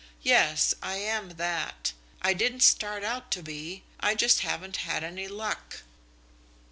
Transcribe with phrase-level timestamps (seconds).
[0.23, 1.93] "Yes, I am that.
[2.23, 3.83] I didn't start out to be.
[3.99, 5.83] I just haven't had any luck."